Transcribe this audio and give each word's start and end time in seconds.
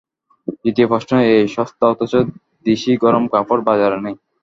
দ্বিতীয় 0.57 0.87
প্রশ্ন 0.87 1.11
এই, 1.31 1.43
সস্তা 1.55 1.85
অথচ 1.89 2.13
দিশি 2.65 2.91
গরম 3.03 3.23
কাপড় 3.33 3.61
বাজারে 3.67 3.97
নেই। 4.05 4.15